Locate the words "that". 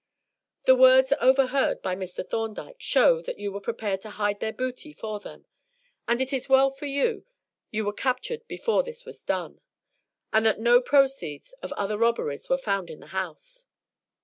3.21-3.37, 7.19-7.25, 10.43-10.59